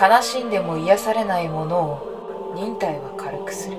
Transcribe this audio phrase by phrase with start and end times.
[0.00, 3.76] 悲しんでも癒されないものを忍耐は軽くする。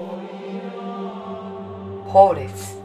[2.05, 2.77] ホーレス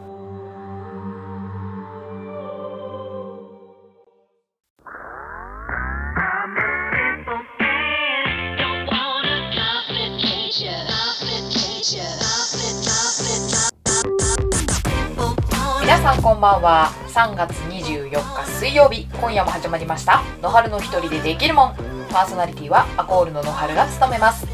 [15.81, 16.89] 皆さんこんばんは。
[17.09, 19.07] 3月24日水曜日。
[19.19, 20.23] 今夜も始まりました。
[20.41, 21.94] 野春の一人でできるもん。
[22.15, 24.47] パーソナリティはアコールの野春が務めます。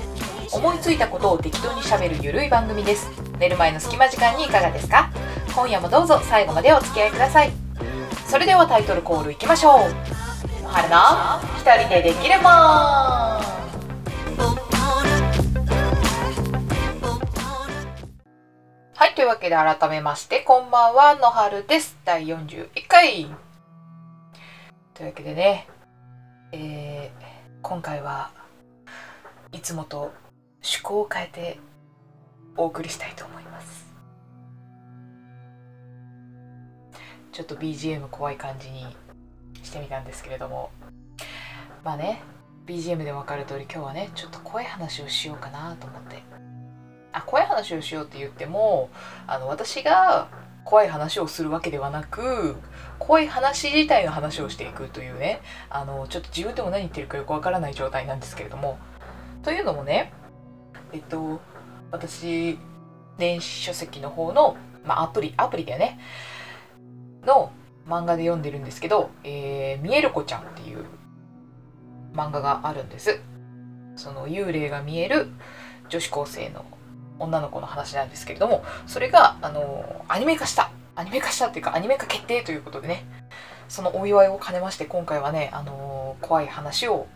[0.52, 3.08] 思いついたことを適当にしゃべるゆるい番組です。
[3.38, 5.12] 寝る前の隙間時間にいかがですか？
[5.56, 7.52] 今夜もどうぞ最後までお付き合いください。
[8.26, 9.80] それではタイトルコールいきましょう。
[10.64, 10.96] 野春の
[11.60, 12.52] 一人でできるもん。
[12.52, 13.42] は
[19.08, 21.96] い、というわけで改めまして、こんばんは、野春です。
[22.06, 23.28] 第41回。
[24.96, 25.68] というわけでね、
[26.54, 27.21] えー
[27.62, 28.32] 今回は
[29.52, 30.12] いつもと
[30.62, 31.60] 趣向を変えて
[32.58, 33.94] お送りしたいと思います。
[37.32, 38.86] ちょっと BGM 怖い感じに
[39.64, 40.72] してみたんですけれども、
[41.84, 42.22] まあね、
[42.66, 46.24] BGM でわかる通り今日はね、ちょっと怖い話をしようかなと思って。
[47.14, 48.90] あ怖い話をしようって言っても
[49.28, 50.30] あの私が
[50.64, 52.56] 怖い話をするわけではなく
[53.00, 58.78] 怖い話自体の話をしていくというねあのちょっと自分でも何言ってるかよくわからない状態なんですけれども。
[59.44, 60.14] というのもね
[60.94, 61.42] えっと
[61.92, 62.60] 私
[63.18, 64.56] 電子書籍の方の、
[64.86, 66.00] まあ、アプリアプリだよね。
[67.26, 67.52] の
[67.88, 70.86] 漫画で読んでるんですけど「えー、見える子ちゃん」っていう
[72.14, 73.20] 漫画があるんです。
[73.96, 75.30] その幽霊が見える
[75.90, 76.66] 女子高生の
[77.22, 80.72] 女の子の話なんですけれどもそれがあのアニメ化した。
[80.94, 83.06] アニメ化したっていうかアニメ化決定ということでね。
[83.72, 87.08] そのお祝いを兼ねまして今回はねあの怖い話を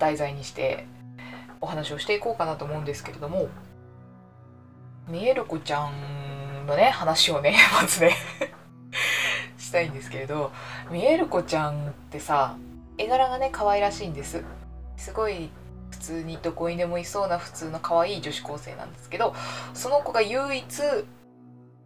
[0.00, 0.84] 題材にして
[1.60, 3.48] お話をしていこうかなと思うんですけれども
[5.06, 8.16] 見える子ちゃんのね話をね まずね
[9.58, 10.50] したいんですけれど
[10.90, 12.56] 見える子ちゃんってさ
[12.98, 14.42] 絵柄がね可愛らしいんです。
[14.96, 15.50] すごい
[15.90, 19.34] 普通にどこにでもいそうな普通の可愛い女子高生なんですけど
[19.74, 20.64] その子が唯一、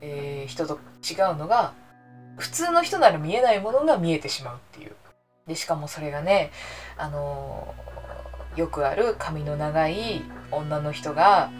[0.00, 1.72] えー人と違うのが
[2.36, 4.92] 普通の人なら見えないものが見えてしまうっていう。
[5.46, 6.50] でしかもそれがね
[6.96, 7.84] あのー
[8.56, 10.22] よくある髪の長い
[10.52, 11.50] 女の人が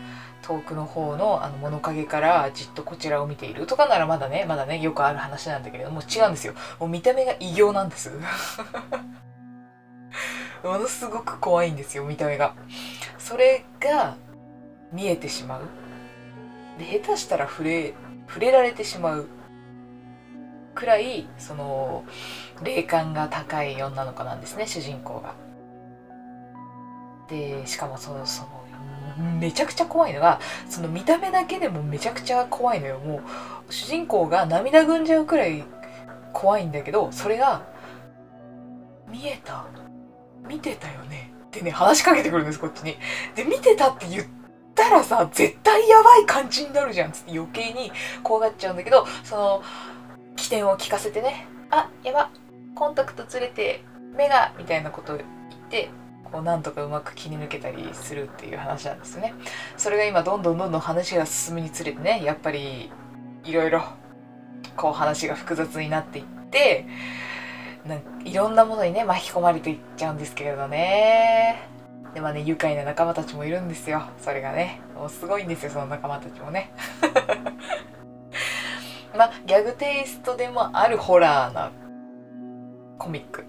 [0.43, 6.55] 遠くの方のあの物陰からじっとこちらを見ているとかならまだねまだねよくある話なんだけれども違うんですよ。
[6.79, 8.13] もう見た目が異形なんです。
[10.69, 12.55] ものすごく怖いんですよ見た目が。
[13.19, 14.17] それが
[14.93, 15.63] 見えてしまう。
[16.79, 17.95] で下手したら触れ
[18.27, 19.27] 触れられてしまう。
[20.75, 22.05] くらいその
[22.63, 25.35] 霊感が高い女の子なんですね主人公が。
[27.29, 28.65] でしかもそのその
[29.39, 32.99] めちゃくちゃ怖いのがその見た目だけでもめちゃくちゃ怖いのよ。
[32.99, 33.23] も
[33.69, 35.65] う主人公が涙ぐんじゃうくらい
[36.33, 37.63] 怖いんだけどそれが
[39.09, 39.67] 見えた。
[40.49, 41.33] 見てたよね。
[41.47, 42.97] ってね話しかけてくるんですこっちに。
[43.35, 44.27] で見てたって言っ
[44.75, 47.13] たらさ絶対やばい感じになるじゃん。
[47.13, 49.63] つって余計に怖がっちゃうんだけどその
[50.37, 51.47] 起点を聞かせてね。
[51.71, 52.31] あやば。
[52.75, 53.85] コンタクトずれて
[54.17, 55.29] 目がみたいなことを言っ
[55.71, 55.91] て
[56.25, 59.35] こうなんとかうまく切り抜けたりするっていう話なんですよね。
[59.77, 62.91] それが今どんどんどんどん話が進むにつれてねやっぱり
[63.45, 63.85] いろいろ
[64.77, 66.87] こう話が複雑になっていって
[67.87, 71.69] なんかいろんなものにね巻き込まれていっちゃうんですけれどね。
[72.15, 74.03] でまあね愉快な仲間たちもいるんですよ。
[74.19, 74.81] それがね。
[74.95, 76.73] もうすごいんですよその仲間たちもね。
[79.17, 81.71] まあギャグテイストでもあるホラーな
[82.99, 83.45] コミック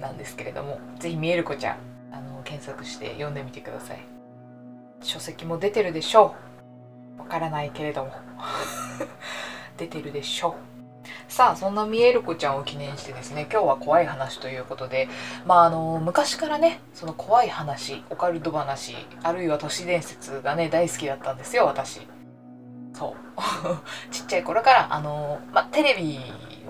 [0.00, 1.76] なんですけれどもぜひ見える子ちゃん
[2.12, 4.00] あの検索して読んでみてください。
[5.02, 6.34] 書籍も出てるでしょ
[7.18, 7.20] う。
[7.20, 8.10] わからないけれども。
[9.76, 10.75] 出てるでしょう。
[11.36, 15.06] さあそんな見える子ちゃんを記念してですね今日は怖い話ということで
[15.44, 22.08] まああの昔からねその怖い話オカルト話あるいは都市伝説がね大好きだったんですよ私。
[22.94, 23.12] そう。
[24.10, 26.18] ちっちゃい頃からあの、まあ、テレビ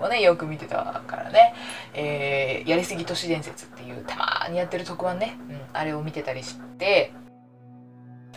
[0.01, 1.53] をねよく見てたからね、
[1.93, 7.13] えーやりすぎ都市伝説っていうたまにやってる特番ね、うん、あれを見てたりして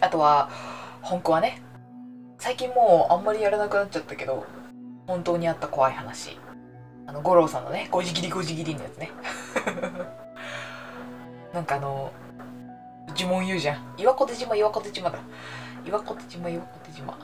[0.00, 0.49] あとは
[1.02, 1.60] 本当はね
[2.38, 4.46] 最近もうあんまりやらなくなっちゃったけど
[5.10, 6.38] 本当にあった怖い話。
[7.04, 9.10] あの五郎さんのねごじぎりごじぎりのやつね。
[11.52, 12.12] なんかあの
[13.16, 13.94] 呪文言うじゃん。
[13.98, 15.18] 岩小手島岩小手島だ。
[15.84, 17.18] 岩小手島岩小手島。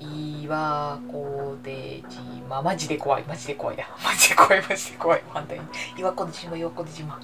[0.00, 2.62] 岩小手島。
[2.62, 3.76] マジで怖いマジで怖い。
[3.76, 5.22] だマジで怖いマジで怖い。
[5.28, 5.66] 反対に
[5.98, 7.20] 岩小手島岩小手島。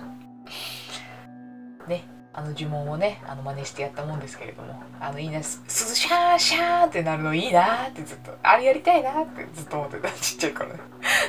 [1.88, 10.68] ねあの呪文をねあの真似してやったもんですけれどもあのいいなすすシャーシャーってなるのいいなってずっとあれやりたいなってずっと思ってた ちっちゃい頃。
[10.72, 10.80] ね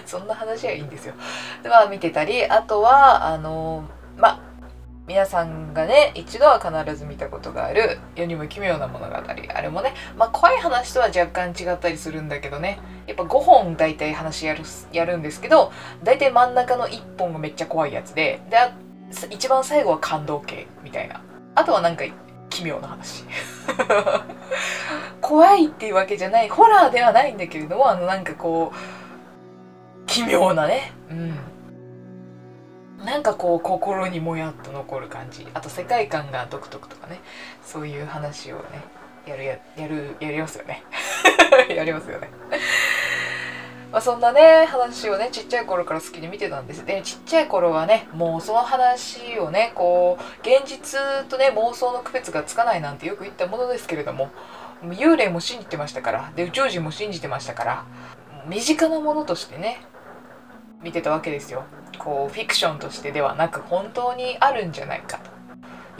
[0.06, 1.16] そんな話はいいんですよ。
[1.64, 3.84] でまあ見てたりあとはあの
[4.18, 4.40] まあ
[5.08, 12.80] 皆さんがね一度は必ず見たことがある世にも奇妙な物語あれもねまあ怖い話とは若干違ったりするんだけどね。
[13.08, 14.62] やっぱ5本大体話やる
[14.94, 15.72] やるんですけど
[16.04, 18.58] 大体真ん中の1本がめっちゃ怖いやつでで
[19.30, 21.22] 一番最後は感動系みたいな。
[21.56, 22.04] あとはなんか
[22.50, 23.24] 奇妙な話。
[25.22, 30.94] 怖いっていうわけじゃないホラーではないんだけれどもあのなんかこう奇妙なね。
[31.10, 31.36] うん。
[33.06, 35.48] なんかこう心にもやっと残る感じ。
[35.54, 37.20] あと世界観が独特とかね。
[37.64, 38.64] そういう話をね
[39.26, 40.84] やるややるやりますよね。
[41.70, 42.30] やりますよね。
[43.92, 46.86] まあ、そんなね話をねちっちゃい頃から好きで見てたんです。
[46.86, 54.32] でちっちゃい頃はねもうその話をねこう現実とね妄想の区別がつかないなんてよく言ったものですけれども
[54.84, 57.86] 幽霊も信じてましたからで宇宙人も信じてましたから
[58.48, 59.82] 身近なものとしてね
[60.82, 61.66] 見てたわけですよ。
[62.00, 65.41] こうフィクションとしてではなく本当にあるんじゃないかと。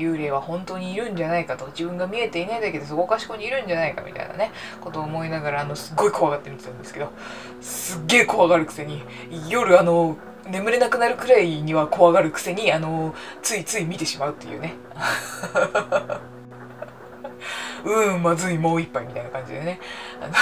[0.02, 1.68] 幽霊は本当にいるんじゃないかと。
[1.68, 4.52] 自分が見えていないだけでそこかしこにいるんじゃないかみたいなね。
[4.82, 7.12] ことを思いながらあのすっごい怖がって見てたんですけど。
[7.62, 9.04] すっげえ怖がるくせに
[9.48, 10.18] 夜あの
[10.48, 14.74] 眠れなくなるくらいには怖がるくせにあのついつい見てしまうっていうね。
[17.84, 19.80] うんまずいもう一杯みたいな感じでね。
[20.22, 20.34] あの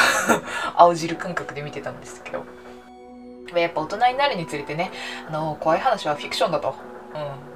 [0.76, 2.44] 青汁感覚で見てたんですけど。
[3.58, 4.92] やっぱ大人になるにつれてね
[5.28, 6.76] あの怖い話はフィクションだと、
[7.16, 7.49] うん、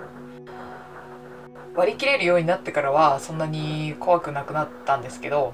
[1.75, 5.54] 割り切れるようになってからはそんなに怖くなくなったんですけど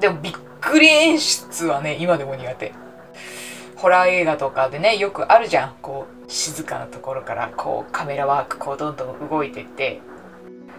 [0.00, 2.72] でもびっくり演出はね今でも苦手。
[3.76, 5.74] ホラー映画とかでねよくあるじゃん。
[5.82, 10.00] こう静かなところからこうカメラワークこうどんどん動いていって。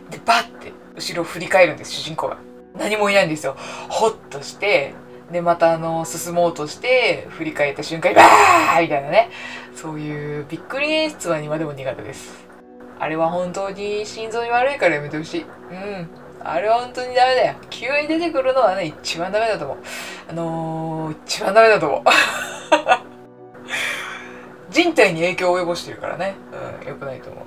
[0.09, 2.37] でバッて後ろ振り返るんです主人公が。
[2.77, 3.55] 何もいないんですよ。
[3.89, 4.93] ホッとして
[5.31, 9.29] でまたあの進もうとして振り返った瞬間にバーみたいなね。
[9.75, 12.52] そういうびっくり演出は今でも苦手です。
[13.03, 15.41] あれは本当に心臓に悪いからやめてほしい。
[15.41, 16.07] うん。
[16.41, 17.55] あれは本当にダメだよ。
[17.69, 19.77] 急に出てくるのはね、一番ダメだと思う。
[20.29, 22.03] あのー、一番ダメだと思う。
[24.71, 26.35] 人体に影響を及ぼしてるからね。
[26.81, 27.43] うん、良くないと思う。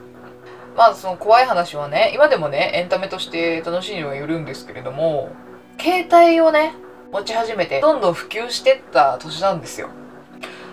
[0.76, 5.30] まあ、その怖い話はね、今でもね、エンタメとして楽しいにはよるんですけれども、
[5.80, 6.74] 携帯をね、
[7.12, 9.88] 持ち始めて、どんどん普及してった年なんですよ。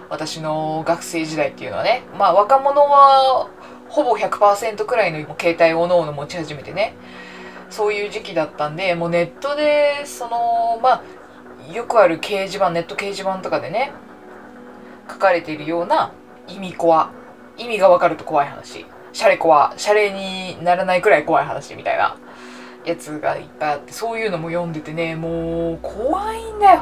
[0.10, 2.04] 私の学生時代っていうのはね。
[2.20, 3.48] まあ、若者は、
[3.94, 6.96] ほぼ100%くらいの携帯をおのおの持ち始めてね。
[7.70, 11.04] そういう時期だったんでもうネットでそのま
[11.70, 13.92] あよくある掲示板ネット掲示板とかでね
[15.08, 16.12] 書かれているような
[16.48, 17.12] 意味怖
[17.56, 18.86] 意味がわかると怖い話。
[19.12, 22.18] シャレ怖シャレにならないくらい怖い話みたいな
[22.86, 26.82] やつがいっぱいあってそういうのも読んでてねもう怖いんだよ。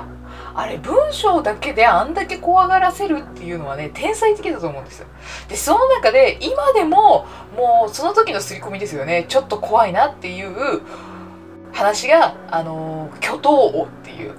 [0.53, 5.07] あれ文章だけであんだけ怖がらせるっていうのはね天才的だと思うんですよ。
[5.49, 7.25] でその中で今でも
[7.55, 9.25] もうその時の刷り込みですよね。
[9.27, 10.81] ちょっと怖いなっていう
[11.73, 14.35] 話があの巨頭王っていう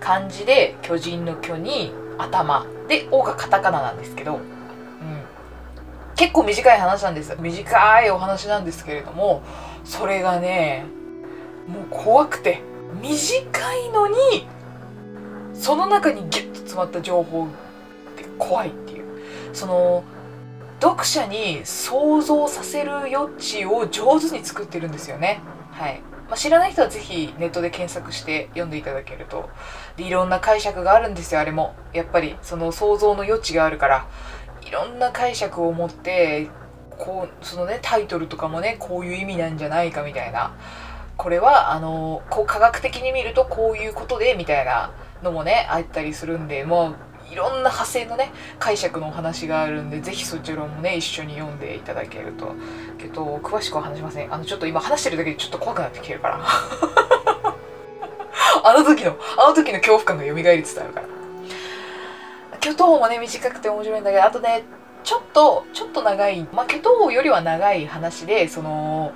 [0.00, 2.66] 漢字で巨人の巨に頭。
[2.88, 4.40] で「王がカタカナなんですけど、うん、
[6.14, 7.36] 結構短い話なんです。
[7.38, 9.42] 短いお話なんですけれども
[9.84, 10.86] それがね
[11.66, 12.62] もう怖くて。
[13.02, 14.46] 短いのに
[15.58, 17.48] その中にギュッと詰まった情報っ
[18.16, 19.04] て怖いっていう。
[19.52, 20.04] その
[20.80, 25.40] 読者に想像させる余地を上手に作ってるんですよね。
[25.72, 29.48] はい、まあ、知らない人は是非ネットで検索して読んでいただけると。
[29.96, 31.74] でいろんな解釈があるんですよあれも。
[31.94, 34.06] やっぱりその想像の余地があるから。
[34.62, 36.48] いろんな解釈を持って
[36.98, 40.54] こうそのねタイトルとかもねこういう意味なんじゃないかみたいな。
[41.16, 44.92] これはあのこう科学的に見るとこういうことでみたいな。
[45.22, 46.96] のもねあったりするんでもう
[47.32, 52.54] いろんな派生のね解釈のお話があるんで是非そちらもね一緒に読んでいただけると
[52.98, 54.32] けど詳しくは話しません。
[54.32, 56.40] あのちょっと今話してるだけでちょっと怖くなってきてるから。
[58.64, 61.06] あの時のあの時の恐怖感が蘇りつつあるから。
[62.60, 64.64] 巨頭もね短くて面白いんだけどあとね
[65.04, 69.12] ちょっとちょっと長いまあ巨頭よりは長い話でその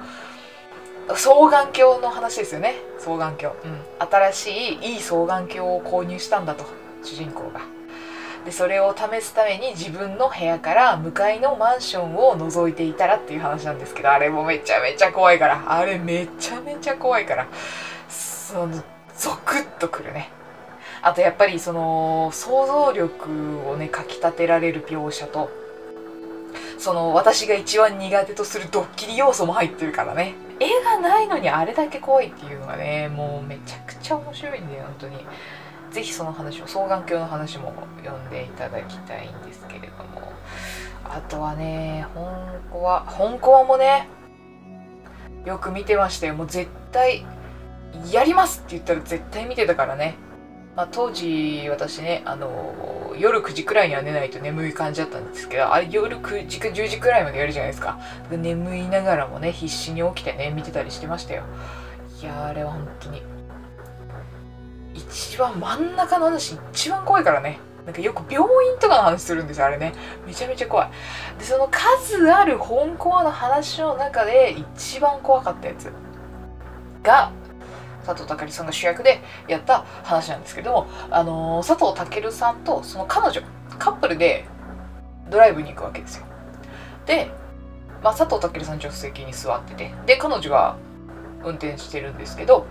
[1.14, 2.75] 双眼鏡の話ですよね。
[2.99, 6.64] 双眼鏡、うん、新しいいい双眼鏡を購入したんだと。
[7.02, 7.61] 主人公が。
[8.45, 15.62] でそれを試すために自分の部屋から向かいのマンションを覗いていたらっていう話なんですけどあれもめちゃめちゃ怖いから。
[15.67, 17.47] あれめちゃめちゃ怖いから。
[18.09, 18.83] その
[19.17, 20.31] ゾクッとくるね。
[21.02, 25.50] あとやっぱりその想像力をねかきたてられる描写と
[26.80, 30.34] その私が一番苦手とするドッキリ要素も入ってるからね。
[30.58, 35.26] 絵がないのにあれだけ怖いっていうのがねもうめちゃくちゃ面白いんだよ本当に。
[35.90, 40.32] 是非その話を双眼鏡の話も読んでいただきたいんですけれども。
[41.04, 44.08] あとはね本コア本コアもね
[45.44, 46.34] よく見てましたよ。
[46.34, 47.26] もう絶対
[48.10, 50.14] やりますって言ったら絶対見てたからね。
[50.80, 58.00] まあ、当時私ねあの夜9時くらいには寝ないと眠い感じだったんですけどあれ夜9時か10時くらいまでやるじゃないですか。
[58.30, 61.42] 眠いながらもね必死に起きてね見てたりしてましたよ。
[62.22, 63.22] いやあれは本当に。
[64.94, 67.58] 一番真ん中の話一番怖いからね。
[67.84, 69.92] なんかよく病院とかの話するんですよあれね。
[70.26, 70.90] めちゃめちゃ怖い。
[71.38, 75.92] でその数ある本コアの話の中で一番怖かったやつ
[77.02, 77.32] が
[78.14, 83.43] 佐藤健さんが主役でやった話なんですけども、あのー、佐藤健さんとその彼女
[83.79, 84.47] カップルで
[85.31, 86.25] ドライブに行くわけですよ。
[87.07, 87.31] で、
[88.02, 90.76] まあ、佐藤健さん助手席に座っててで彼女が
[91.45, 92.67] 運転してるんですけど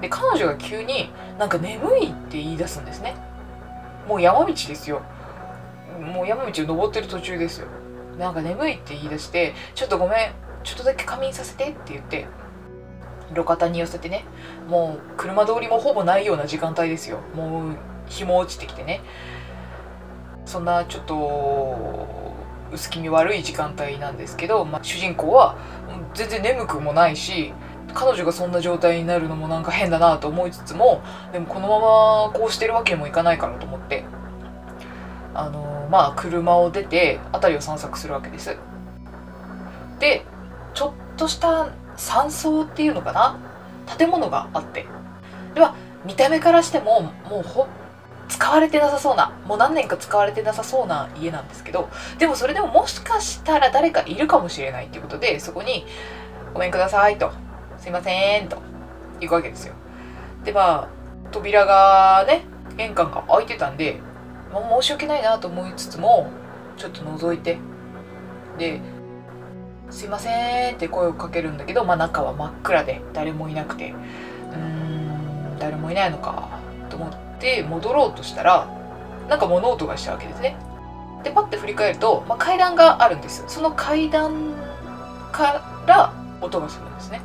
[0.00, 3.16] で彼女が急になんか眠いって言い出すんですね。
[4.08, 5.02] もう山道ですよ。
[6.00, 7.66] もう山道を登ってる途中ですよ。
[8.18, 12.26] なんか眠いって言い出してちょっとごめんちょっとだけ仮眠させてって言って
[13.34, 14.24] 路肩に寄せてね
[14.68, 17.20] もう車通りもほぼないような時間帯ですよ。
[17.34, 17.76] もう
[18.08, 19.00] 日も落ちてきてね。
[20.46, 22.34] そんなちょっと
[22.72, 25.56] 薄気味悪い時間帯なんですけど、まあ、主人公は
[26.14, 27.52] 全然眠くもないし
[27.94, 34.04] 彼女がそんな状態になるのもなんか変だなと思いつつもでもこのままこうしてるわけにもいかないからと思って
[35.34, 38.56] あのまあ車を出て辺りを散策するわけです。
[39.98, 40.24] で
[40.74, 41.68] ちょっとした
[42.00, 43.38] 山荘っていうのかな？
[43.98, 44.86] 建物があって。
[45.54, 47.66] では見た目からしてももうほ
[48.28, 55.84] 使われてなさそうなもう何年か使われてなさそうな家なんですけどでもそれでももしかしたら誰かいるかもしれないっていうことでそこに
[56.54, 57.32] 「ごめんください」と
[57.78, 58.58] 「すいません」と
[59.20, 59.74] 行くわけですよ。
[60.44, 60.88] でまあ
[61.32, 62.44] 扉がね
[62.76, 64.00] 玄関が開いてたんで、
[64.52, 66.30] まあ、申し訳ないなと思いつつも
[66.76, 67.58] ちょっと覗いて。
[68.58, 68.80] で
[69.90, 73.90] すいませんって声をかけるんだけど、まあ、中は真っ暗で誰もいなくて。
[73.90, 75.00] うーん
[75.60, 76.48] 誰もいないのか
[76.88, 78.66] と思って戻ろうとしたら
[79.28, 80.56] なんか物音がしたわけですね。
[81.22, 84.54] でパッて振り返ると、まあ、階段があるんですその階段
[85.32, 87.20] から音がするんですね。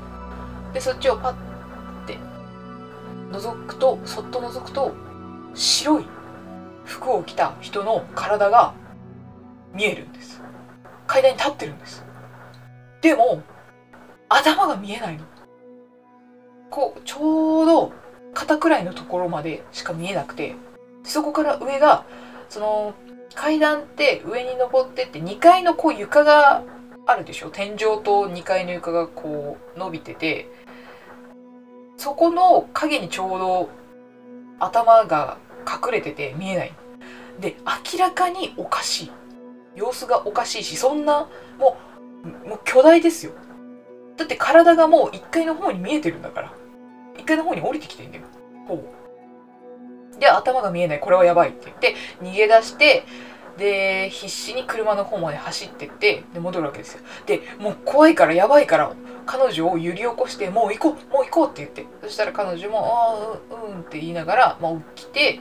[0.74, 1.34] でそっちをパッ
[2.06, 2.20] て
[3.32, 4.94] 覗くとそっと覗くと
[5.54, 6.06] 白い
[6.84, 8.74] 服を着た人の体が
[9.74, 10.42] 見えるんです。
[11.08, 12.05] 階段に立ってるんです。
[13.06, 13.44] でも
[14.30, 15.26] 頭が見えないの。
[16.72, 17.94] こうちょうど
[18.34, 20.56] 肩くらいのところまでしか見えなくて
[21.04, 22.04] そこから上が
[22.50, 22.96] その
[23.36, 26.64] 階段って上に登ってって2階のこう床が
[27.06, 27.52] あるでしょ。
[27.52, 30.50] 天井と2階の床がこう伸びてて
[31.98, 33.70] そこの影にちょうど
[34.58, 36.74] 頭が隠れてて見えない。
[37.40, 37.56] で
[37.94, 39.12] 明らかにおかしい。
[39.76, 41.28] 様子がおかしいしそんな
[41.60, 41.95] もう
[42.26, 43.32] もう巨大ですよ。
[44.18, 46.54] だって体がもう1階の方に見えてるんだから。
[47.18, 48.24] 1階の方に降りてきてんだよ。
[48.68, 48.84] ほぼ
[50.20, 51.00] で頭が見えない。
[51.00, 51.66] これはやばいって。
[51.66, 53.04] 言って逃げ出して
[53.58, 57.02] で必死に車の方まで走ってってで戻るわけですよ。
[57.26, 58.94] でもう怖いからやばいから
[59.26, 61.86] 彼女を揺り起こしてもう行こうもう行こうって言って。
[62.02, 65.40] そしたら彼女もああうんって言いながら、まあ、起きて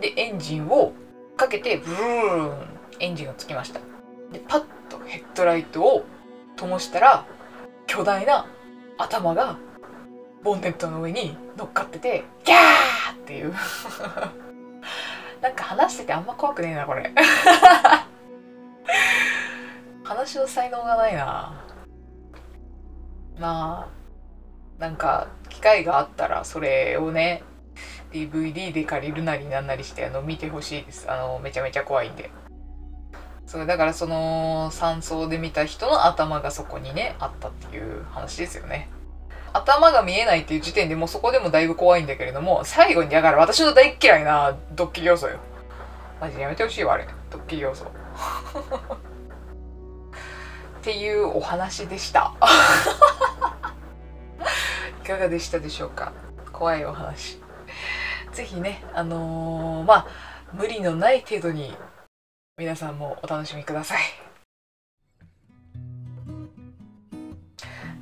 [0.00, 0.92] でエンジンを
[1.36, 2.82] かけてブルーン。
[3.00, 3.80] エンジンがつきました。
[4.32, 6.04] でパッとヘッドライトを
[6.56, 7.26] 灯したら
[7.86, 8.46] 巨大な
[8.98, 9.58] 頭が
[10.42, 13.54] ボンネットの上に乗っかっててギャーっていう。
[15.40, 17.12] なんか話しててあんま怖くねえなこれ。
[20.04, 21.64] 話の才能がないな。
[23.38, 27.42] まあなんか機会があったらそれをね
[28.12, 31.10] DVD で借りるなりなんなりしてあの見てほしいです。
[31.10, 32.30] あのめちゃめちゃ怖いんで。
[33.46, 38.88] そうだからその山荘で見た人の頭がそこにねあったっていう話ですよね。
[39.52, 45.38] 頭が見えないっていう時点でもうそこでもだいぶ怖いんだけれども最後にだから私の大嫌いなドッキリ要素よ。
[46.20, 47.06] マジでやめてほしいわあれ。
[47.30, 47.84] ドッキリ要素。
[50.80, 52.32] っていうお話でした。
[55.04, 56.12] いかがでしたでしょうか？
[56.52, 57.40] 怖いお話。
[58.32, 60.06] 是非ねあのー、まあ
[60.54, 61.76] 無理のない程度に
[62.58, 64.00] 皆さんもお楽しみください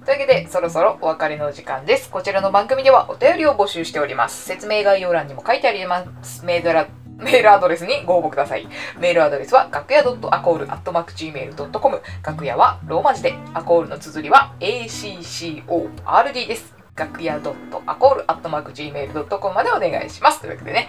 [0.04, 8.66] というわけでそろそろお別れの時間ですこちらの番組ではお便りを募集しております説明概要欄にも書いてありますメールメールアドレスにご応募ください。
[8.98, 12.00] メールアドレスは、楽屋 .acol.gmail.com。
[12.24, 16.74] 楽屋はローマ字で、アコールの綴りは ACCORD です。
[16.96, 20.40] 楽屋 .acol.gmail.com までお願いします。
[20.40, 20.88] というわけでね、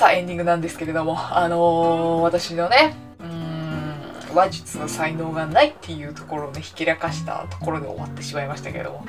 [0.00, 9.04] さあエンディングなんですけれども、あのー、私のね、うん、話術の才能がないっていうところをね、ひけらかしたところで終わってしまいましたけれども。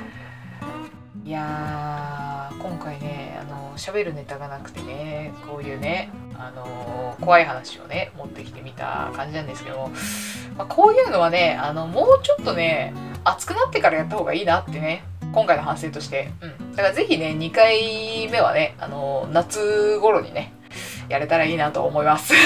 [1.24, 9.92] いやー、今回ね、あのー、喋るネタがなくてね、こういうね、あのー、怖い話をね、持ってきてみた感じなんですけども、
[10.58, 12.92] まあ、こういうのはね、あの、もうちょっとね、
[13.24, 16.30] 熱くなってからやった方がいいなってね、今回の反省として。
[16.42, 16.76] うん。
[16.76, 20.52] だからぜひね、2回目はね、あの、夏頃にね、
[21.12, 22.32] やれたらいいなと思います。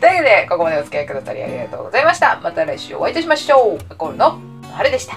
[0.00, 2.40] というわけで、ここまでお付き合いくださりありがとうございました。
[2.42, 3.78] また来週お会いいたしましょう。
[3.90, 4.40] アコールの
[4.72, 5.14] 晴れでした。